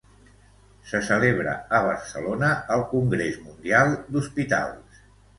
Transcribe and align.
Se 0.91 0.99
celebra 1.09 1.51
a 1.79 1.81
Barcelona 1.87 2.49
el 2.75 2.81
Congrés 2.93 3.37
Mundial 3.49 3.93
d'Hospitals. 4.15 4.97